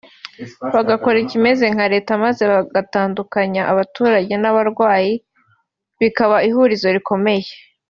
bagakora 0.75 1.17
ikimeze 1.25 1.65
nka 1.73 1.85
Leta 1.93 2.11
maze 2.23 2.43
gutandukanya 2.75 3.61
abaturage 3.71 4.33
n’abarwanyi 4.41 5.15
bikaba 5.99 6.37
ihurizo 6.49 6.87
rikomeye 6.97 7.49